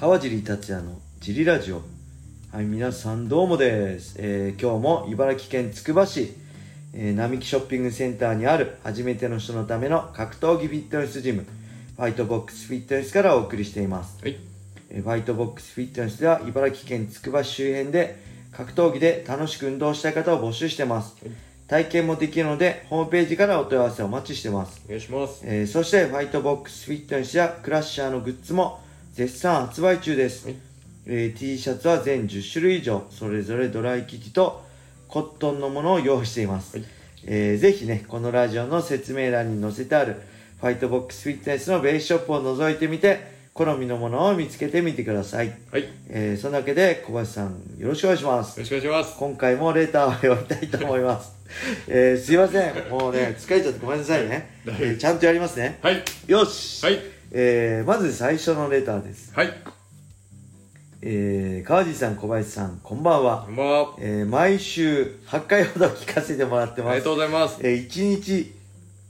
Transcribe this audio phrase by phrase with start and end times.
[0.00, 1.82] 川尻達也のジリラジオ。
[2.52, 6.34] はい皆さんどうもです、えー今日も茨城県つくば市、
[6.94, 11.44] えー並木ショッピングセンターにある初めての人のための格闘技フィットネスジム
[11.96, 14.22] ファイトボックスフィットネスからお送りしています。
[14.22, 14.36] はい。
[14.90, 18.22] えーファイトボックスフィットネスでは茨城県つくば市周辺で
[18.52, 21.16] 格闘技で楽しく運動したい方を募集してます、
[21.66, 24.80] 体験もできるのでホームページからお問い合わせをお待ちしてます。
[24.86, 25.40] お願いします。
[25.42, 28.86] えーそしてファイトボックスフィットネスやクラッシャーのグッズも
[29.18, 30.56] 絶賛発売中です、はい。
[31.06, 34.62] えー T シャツは全10種類以上それぞれドライ生地と
[35.08, 36.86] コットンのものを用意しています、はい。
[37.24, 40.22] えーぜひねこのラジオの説明欄に載せてある
[40.60, 45.82] ファイトボックスフィットネスのベースショップを覗いてみて好みのものを見つけてみてください、はい。
[45.82, 48.60] よえーそんなわけで小林さんよろしくお願いします。
[48.60, 49.18] ろしくお願いします。
[49.18, 51.32] 今回もレターを読みたいと思います、
[51.90, 52.88] えーすいません。
[52.88, 55.80] もうね疲れちゃってごめんなさいね、えーちゃんとやりますね。
[55.82, 56.04] はい。
[56.28, 57.17] よし、はい。
[57.30, 59.52] えーまず最初のレターです、はい。
[61.02, 63.94] えー川地さん小林さんこんばんはこ、んばんは。
[63.98, 67.58] えー毎週8回ほど聞かせてもらってますありがとうございます。
[67.62, 68.54] えー、1日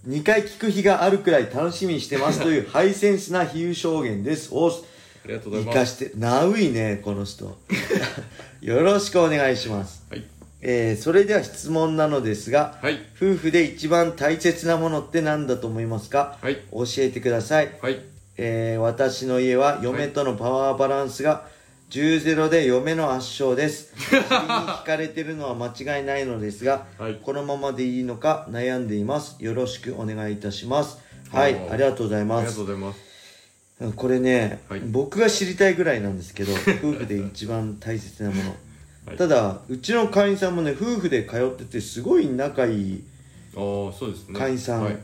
[0.09, 4.73] 2回聞く日があるくらい楽しみにしてますという ハイセンスな比喩証言ですおあ
[5.27, 5.79] りがとうござ生います。
[5.79, 7.57] かしてナウいねこの人
[8.63, 10.25] よろしくお願いします、はい。
[10.61, 12.99] えーそれでは質問なのですがはい。
[13.17, 16.37] 夫婦で一番大切なものって何だと思いますか？
[16.43, 16.57] はい。
[16.73, 18.01] 教えてくださいはい。
[18.41, 21.47] えー私の家は嫁とのパワーバランスが
[21.91, 23.93] 10-0で嫁の圧勝です。
[23.99, 29.37] 尻に惹かれてるのは間違いないのですが、はいこのままでいいのか悩んでいます。
[29.43, 30.99] よろしくお願いいたします。
[31.33, 32.55] はい、ありがとうございありがます。
[32.57, 33.09] とうございます。
[33.97, 38.51] これね、はい僕が知りたいぐらいなんですけど、夫婦で一番大切なもの。
[38.51, 38.59] はい
[39.17, 43.05] ただ、うちの会員さんもね、夫婦で通っててすごい仲いい。
[44.35, 44.99] 会員さんはい。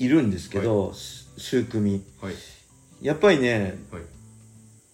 [0.00, 0.92] いるんですけど、
[1.40, 2.04] す数組。
[2.20, 2.34] はい。
[3.00, 4.02] やっぱりね、はい。
[4.02, 4.06] う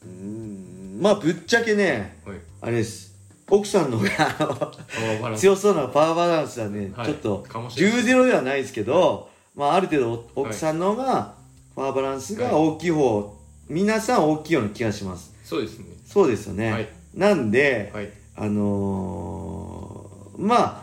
[0.07, 2.39] ーんまあぶっちゃけね、はい。
[2.61, 3.15] あれです。
[3.49, 5.37] 奥さんの方が。
[5.37, 11.35] 強そうなパワーバランスはね、はいちょっとかもしれない10-0ではないですけど、まあある程度お奥さんの方が
[11.75, 13.37] パワーバランスが大きい方、
[13.69, 15.35] 皆さん大きいような気がします。
[15.45, 15.87] そうですね。
[16.07, 16.73] そうですよね。
[16.73, 18.11] はいなんで、はい。
[18.37, 20.83] あのー、ま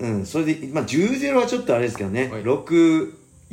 [0.00, 2.42] うん、それで、まあ10-0はちょっとあれですけどね、はい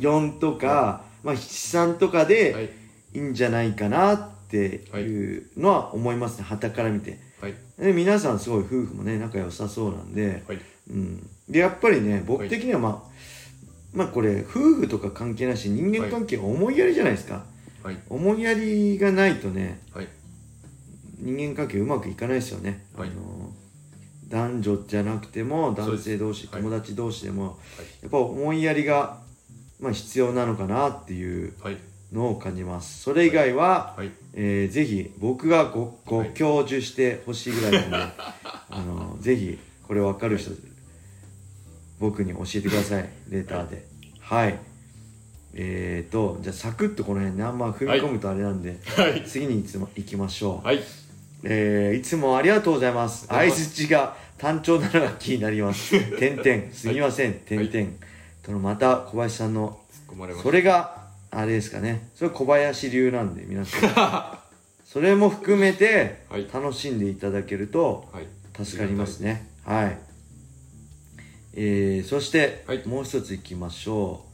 [0.02, 2.70] 6-4とか、まあ7-3とかで、はい。
[3.14, 7.18] いいんじゃないかなっていうのは思いますね、旗から見て。
[7.40, 7.54] はい。
[7.78, 10.58] で皆さんすごい夫婦もね仲良さそうなんで、はい。
[10.90, 13.10] うん、でやっぱりね僕的にはまあ、
[13.92, 17.44] まあこれ夫婦とか関係なし人間関係が思いやりじゃないですか、
[17.82, 17.98] はい。
[18.08, 20.08] 思いやりがないとねはい。
[21.18, 23.52] 人間関係うまくいかないですよね、はいあの
[24.28, 27.58] 男女じゃなくても男性同士、友達同士でも、
[28.00, 29.18] やっぱ思いやりが、
[29.82, 31.76] まあ、必要なのかなっていうはい。
[32.12, 33.02] のを感じます。
[33.02, 34.10] それ以外は、はい。
[34.34, 36.30] えーぜひ僕がごごはい。
[36.34, 37.96] 教授してほしいぐらいなんで、
[38.70, 40.50] あのぜひこれ分かる人
[41.98, 43.08] 僕に教えてください。
[43.30, 43.84] レターで。
[44.20, 44.58] はい。
[45.54, 47.44] えーとじゃあサクッとこの辺ね。
[47.44, 49.24] あんま踏み込むとあれなんで、はい。
[49.26, 50.80] 次にいつも行きましょう、はい。
[51.44, 53.26] えーいつもありがとうございます。
[53.26, 55.98] 相づちが単調なのが気になります。
[56.18, 57.34] 点々すみません。
[57.46, 57.70] 点はい。
[57.72, 57.88] 々
[58.42, 62.10] とのまた小林さんの突っ込まれましそれがあれですかね。
[62.14, 64.38] それ小林流なんで皆さん。
[64.84, 66.46] それも含めてはい。
[66.52, 68.18] 楽しんでいただけるとた。
[68.18, 68.64] はい。
[68.64, 69.48] 助かりますね。
[69.64, 69.98] はい。
[71.54, 72.86] えー、そして、はい。
[72.86, 74.32] もう一ついきましょう。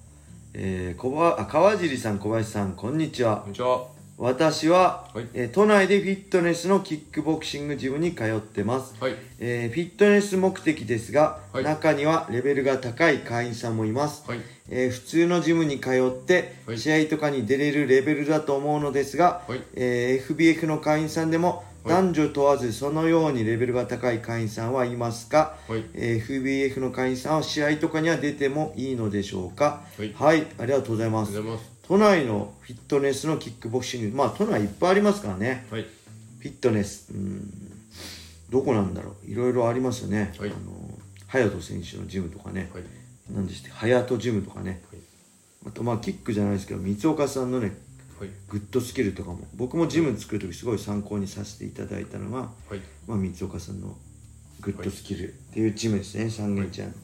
[0.54, 3.42] えー、小ばあ川尻さん小林さんこんにちは。
[3.42, 3.97] こんにちは。
[4.20, 5.28] 私は、はい。
[5.32, 8.96] えー都内でフィットネスのキックボクシングジムに通ってます。
[9.00, 9.14] はい。
[9.38, 11.64] えーフィットネス目的ですが、はい。
[11.64, 14.40] 中にはレベルが高い会員さんもいます、はい。
[14.70, 16.78] えー普通のジムに通って、はい。
[16.78, 19.60] 試合とかに出れるレベルだと思うのですが、はい。
[19.74, 21.94] えー FBF の会員さんでもはい。
[21.94, 25.84] 男女問わずそのようにレベルが高い会員さんはいますか、はい。
[25.94, 29.84] えー FBF の会員さんは試合とかには出てもいいのでしょうか？
[30.16, 30.44] はい。
[30.58, 31.40] ありがとうございます
[31.88, 34.16] 都内のフィットネスのキックボクシング。
[34.16, 35.66] まあ都内いっぱいありますからね。
[35.70, 35.82] はい。
[35.82, 37.10] フィットネス。
[37.14, 37.50] うん。
[38.50, 39.30] どこなんだろう。
[39.30, 40.50] いろいろありますよね、はい。
[40.50, 40.58] あの
[41.28, 42.82] 隼人選手のジムとかね、はい。
[43.30, 45.00] 何でして隼人ジムとかね、はい。
[45.68, 47.76] あとまあキックじゃないですけど三岡さんのね
[48.18, 48.30] はい。
[48.48, 49.40] グッドスキルとかも。
[49.54, 52.80] 僕もジム作る時すごい参考にさせていただいたのが、はい。
[53.06, 53.96] まあ、三岡さんの
[54.60, 56.28] グッドスキルっていうチームですね。
[56.28, 56.94] 三軒茶屋の、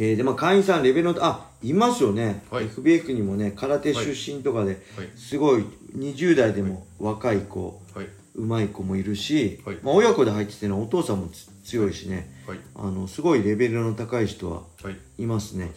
[0.00, 2.64] えーでまあ会員さんレベルのあいますよね、はい。
[2.64, 5.08] FBF にもね空手出身とかで、はい。
[5.14, 5.64] すごい
[5.94, 8.06] 20代でも若い子、はい。
[8.34, 9.76] うまい子もいるし、はい。
[9.82, 12.32] まあ、親子で入っててねお父さんもつ強いしね。
[12.46, 12.58] はい。
[12.76, 15.22] あのすごいレベルの高い人ははい。
[15.22, 15.70] いますね、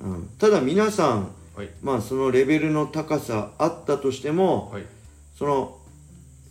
[0.00, 1.70] うん、ただ皆さんはい。
[1.82, 4.84] まあそのレベルの高さあったとしても、はい。
[5.36, 5.76] その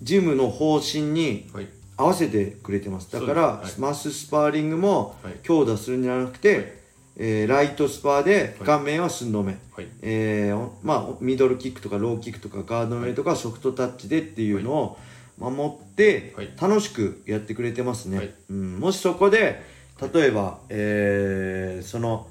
[0.01, 1.67] ジムの方針にはい。
[1.97, 3.09] 合わせてくれてます。
[3.09, 5.35] だから、マススパーリングもはい。
[5.43, 6.74] 強打するんじゃなくて、はい
[7.17, 8.67] えーライトスパーではい。
[8.67, 9.87] 顔面は寸止め、はい。
[10.01, 14.97] えーまあ、ミドルキックとかローキックとかガードメイとかソフトタッチでっていうのを
[15.37, 16.49] 守ってはい。
[16.59, 18.33] 楽しくやってくれてますね、はい。
[18.49, 19.61] うん、もしそこで
[20.13, 22.27] 例えば、えーその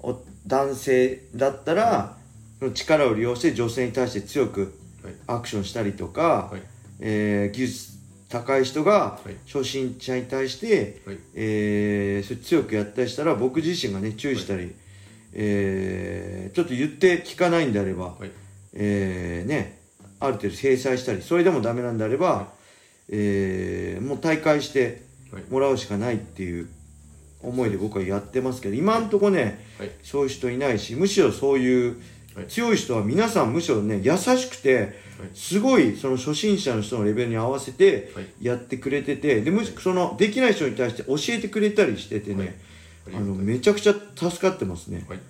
[0.00, 2.18] お男性だったら、
[2.58, 5.14] その力を利用して女性に対して強くはい。
[5.26, 6.62] アクションしたりとか、はい。
[7.00, 7.93] えー技術
[8.42, 9.34] 高い人がはい。
[9.46, 11.18] 初心者に対して、はい。
[11.34, 14.74] えーそれ強くやったりしたら僕自身がね注意したり、
[15.32, 18.30] えーちょっと言って聞かないんであれば、はい。
[18.74, 19.78] えーね
[20.20, 22.46] ある程度制裁したりそれでもダメなんであれば、はい。
[23.10, 25.02] えーもう大会して
[25.32, 25.42] はい。
[25.50, 26.68] もらうしかないっていう
[27.42, 29.90] 思いで僕はやってますけど今んとこねはい。
[30.02, 31.96] そういう人いないしむしろそういう
[32.36, 32.46] はい。
[32.48, 34.94] 強い人は皆さんむしろね優しくてはい
[35.34, 38.26] すごいその初心者の人のレベルに合わせてはい。
[38.40, 42.60] やってくれててでむしそのできない人に対して教えてくれたりしててね、
[43.08, 45.06] あのめちゃくちゃ助かってますね。
[45.08, 45.20] はい。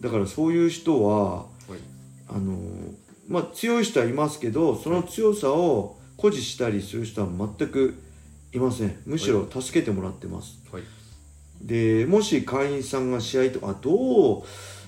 [0.00, 1.46] だからそういう人ははい。
[2.28, 2.58] あの
[3.28, 7.94] まあ強い人はいますけどその強さを誇示したりする人は全く
[8.52, 8.96] いません。
[9.06, 10.58] むしろ助けてもらってます。
[10.72, 10.82] はい。
[11.62, 14.42] でもし会員さんが試合とかどう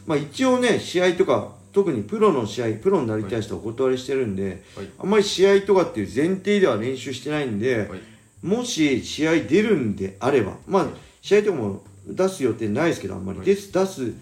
[0.06, 4.88] まあ一応ね試合とか特にプロの試合プロになりたい人はお断りしてるんで、はい。
[4.98, 8.00] あんまり試合とかっていう前提では練習してないんで、はい。
[8.42, 10.86] もし試合出るんであればまあ
[11.20, 13.46] 試合とかも出す予定ないですけどあんまり、はい。
[13.46, 14.14] です出す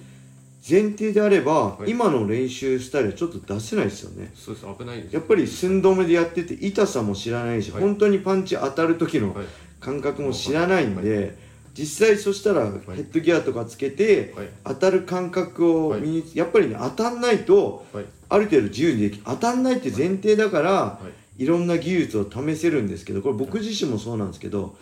[0.69, 1.91] 前提であれば、はい。
[1.93, 4.33] 今の練習スタイルはちょっと出せないですよね。
[4.35, 4.67] そうです。
[4.77, 5.15] 危ないです。
[5.15, 7.83] やっぱり寸止めでやってて痛さも知らないし、はい。
[7.83, 9.47] 本当にパンチ当たる時のはい。
[9.79, 11.37] 感覚も知らないんで、
[11.75, 14.49] 実際そしたらヘッドギアとかつけて、はい。
[14.65, 18.05] 当たる感覚を身に、やっぱりね当たんないとはい。
[18.29, 21.01] ある程度自由にでき当たんないって前提だから、は
[21.39, 21.43] い。
[21.43, 24.77] いろんな技術を試せるんですけどこれ僕自身もそうなんですけど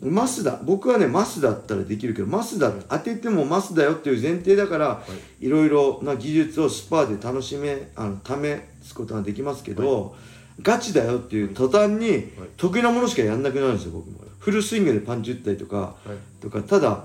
[0.00, 5.02] マスだ僕はねマスだったらできるけどマスだ当ててもマスだよっていう前提だから
[5.40, 5.48] い。
[5.48, 10.16] ろいろな技術をスパーで楽しめあの試すことができますけど、
[10.60, 14.20] ガチだよっていう途端に得意なものしかやんなくなるんですよ僕も。
[14.38, 16.42] フルスイングでパンチ打ったりとかはい。
[16.42, 17.04] とかただ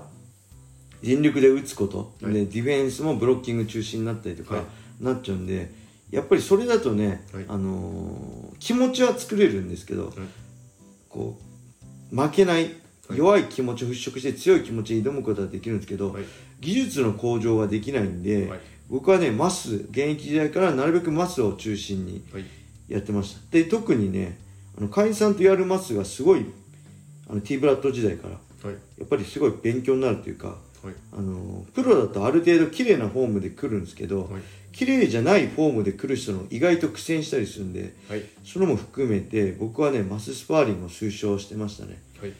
[1.02, 2.32] 全力で打つこと、はい。
[2.34, 4.60] でディフェンスもブロッキング中心になったりとか、は
[5.00, 5.04] い。
[5.04, 5.72] なっちゃうんで
[6.10, 7.44] やっぱりそれだとね、はい。
[7.48, 10.12] あのー気持ちは作れるんですけど、
[11.08, 11.38] こ
[12.12, 12.64] う負けない
[13.08, 13.18] はい。
[13.18, 16.24] 弱い気持ちを払拭して強い気持ちで挑むことはできるんですけど、はい。
[16.60, 18.60] 技術の向上はできないんで、はい。
[18.88, 22.44] 僕はねマス現役時代からなるべくマスを中心にはい
[22.88, 23.40] やってました。
[23.50, 24.38] で特にね
[24.76, 26.46] あの会員さんとやるマスがすごい
[27.28, 28.34] あの T ブラッド時代から
[28.68, 28.78] はい。
[28.98, 30.48] やっぱりすごい勉強になるというか
[30.82, 30.94] はい。
[31.12, 34.42] あのプロだとある程度綺麗なフォームで来るんですけど、はい。
[34.72, 38.22] 綺麗じゃないフォームで来る人の意外と苦戦したりするんではい。
[38.44, 42.00] それも含めて僕はねマススパーリングを推奨してましたね。
[42.20, 42.32] はい。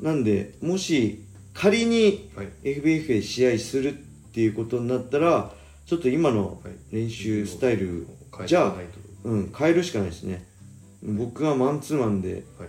[0.00, 1.22] なんでもし
[1.54, 2.48] 仮にはい。
[2.64, 3.92] FBF で試合するっ
[4.32, 5.52] ていうことになったら
[5.84, 6.74] ちょっと今のはい。
[6.90, 8.06] 練習スタイル
[8.46, 8.74] じゃ
[9.24, 10.44] うん変えるしかないですね。
[11.02, 12.68] 僕がマンツーマンではい。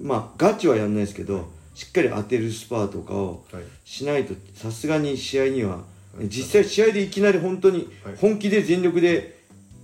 [0.00, 3.62] まあガチはやんないですけどしっかり当てるスパーとかをはい。
[3.84, 5.82] しないとさすがに試合にはは
[6.22, 6.28] い。
[6.28, 8.16] 実際試合でいきなり本当にはい。
[8.16, 9.38] 本気で全力で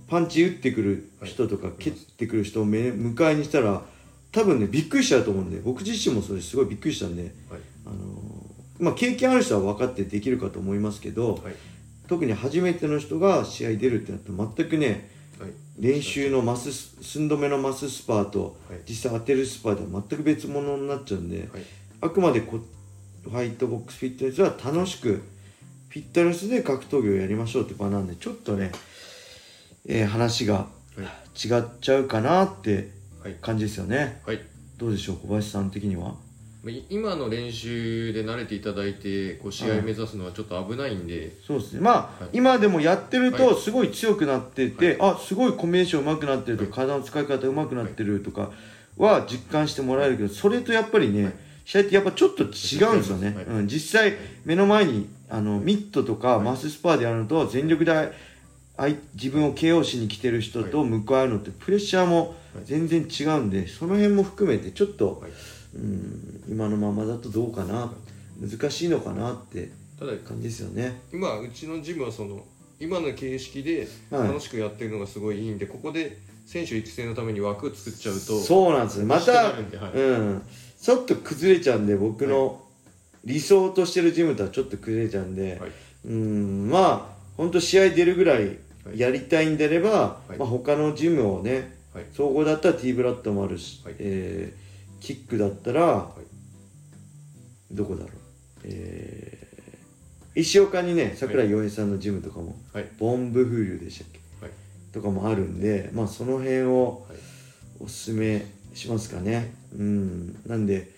[0.07, 1.75] パンチ打ってくる人とかはい。
[1.79, 3.81] 蹴ってくる人を目迎えにしたら
[4.31, 6.55] 多分ねびっくりしちゃうと思うんで僕自身もそれす。
[6.55, 7.31] ごいびっくりしたんで、はい。
[7.85, 8.37] あのー
[8.79, 11.55] まあ、経験ある人は分かってできるかと思いますけどはい。
[12.07, 15.01] 特に初めての人が試合出るってなったら全くねはい
[15.79, 18.79] 練習のマス寸止めのマススパーとはい。
[18.87, 21.47] 実際当てるスパーでは全く別物になっちゃうんで、はい。
[22.01, 22.59] あくまでこ
[23.23, 25.21] ファイトボックスフィットネスは楽しく
[25.89, 28.71] フィットネスで格闘技をやりましょうって場なんでちょっとね、
[29.87, 30.67] えー話がは
[30.97, 31.47] い。
[31.47, 32.89] 違っちゃうかなって
[33.23, 33.35] はい。
[33.41, 34.21] 感じですよね。
[34.25, 34.41] はい。
[34.77, 36.15] どうでしょう小林さん的には？
[36.89, 41.81] 今の練習で慣れていただいてこう試合目指すのはちょっと危ないんで、そうですね。
[41.81, 42.29] まあ、はい。
[42.33, 48.51] 今でもやってるはとすごい強くなってて、あすごいコンビネーション上手くなってるとか、体の使い方上手くなってるとか
[48.97, 51.33] は実感してもらえるけどそれとやっぱりね、はい。
[51.63, 53.45] 試合ってやっぱちょっと違うんですよね、はい。
[53.45, 56.45] うん、実際目の前にあのミットとかはい。
[56.45, 58.11] マススパーでやるのと全力で
[59.13, 65.31] 自分を KO しに来てる人と向かうのってプレッシャーも全然違うんでその辺も含めてちょっと、はい
[65.77, 67.91] うん、今のままだとどうかな
[68.39, 71.01] 難しいのかなってただ感じですよね。
[71.11, 72.43] 今うちのジムはその
[72.79, 74.27] 今の形式ではい。
[74.27, 78.99] 楽しくやってるのがすごいいいんで、ここで選手育成のために枠作っちゃうとそうなんです。
[78.99, 79.97] よまた、はい。
[79.97, 80.41] うん、
[80.79, 82.61] ちょっと崩れちゃうんで僕の
[83.25, 85.71] 理想としてるジムとはちょっと崩れちゃうんで、はい。
[86.05, 88.57] うんまあ本当試合出るぐらい
[88.95, 90.37] やりたいんであれば、い。
[90.37, 92.05] まあ、他のジムをね、はい。
[92.13, 93.95] 総合だったら T ブラッドもあるし、はい。
[93.97, 94.66] えー
[94.99, 96.27] キックだったら、はい
[97.69, 98.09] どこだろう、
[98.63, 99.47] えー
[100.39, 102.87] 石岡にね桜井洋平さんのジムとかも、はい。
[102.99, 104.53] ボンブフールでしたっけ、はい。
[104.93, 107.17] とかもあるんでまあその辺をはい。
[107.79, 109.51] おすすめしますかね。
[109.75, 110.39] うん。
[110.45, 110.91] なんで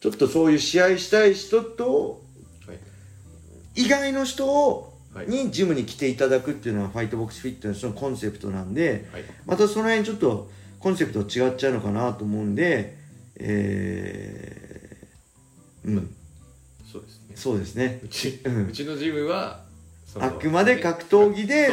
[0.00, 2.22] ちょっとそういう試合したい人と
[2.66, 2.78] はい。
[3.74, 5.26] 以外の人をはい。
[5.28, 9.24] にジムに来ていただくっていうのはファイトボックスフィットネスのコンセプトなんではい。
[9.44, 12.95] またその辺ちょっとコンセプト違っちゃうのかなと思うんで
[13.38, 16.14] えー、うん。
[16.84, 17.36] そうですね。
[17.36, 18.00] そうですね。
[18.02, 19.64] うちうちのジムは
[20.18, 21.68] あくまで格闘技で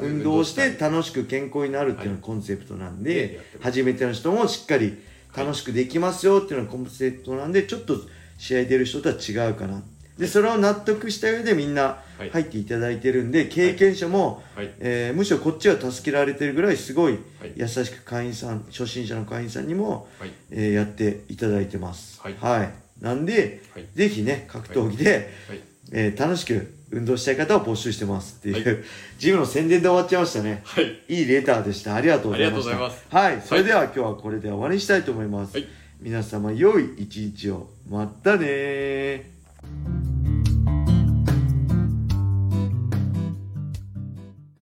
[0.00, 4.96] 運動してた楽しく健康になるっていうのがコンセプトなんで、初めての人もしっかり
[5.36, 7.98] 楽しくできますよっていうのがコンセプトなんでちょっと
[8.38, 9.82] 試合出る人とは違うかな
[10.18, 12.30] でそれを納得した上でみんなはい。
[12.30, 14.72] 入っていただいてるんで経験者も、はい。
[14.78, 17.52] えーむしろこっちは助けられてるぐらいすごいはい。
[17.56, 20.30] 優しく会員さん初心者の会員さんにも、はい。
[20.50, 22.20] えーやっていただいてます。
[22.22, 22.70] はい。
[23.00, 23.86] なんで、はい。
[23.94, 25.60] ぜひね格闘技で、はい。
[25.92, 28.84] えー楽しく運動したい方を募集してますっていう、はい。
[29.18, 30.62] ジムの宣伝で終わっちゃいましたね。
[30.64, 31.02] はい。
[31.08, 31.94] いいレターでした。
[31.94, 32.70] ありがとうございました。
[32.70, 33.40] ありがとうございます。
[33.42, 33.46] はい。
[33.46, 35.68] それでは今日はこれで終わりにしたいと思います、はい。
[36.00, 37.68] 皆様良い一日を。
[37.90, 39.35] またねー